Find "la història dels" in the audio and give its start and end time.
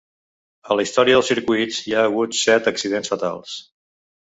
0.79-1.29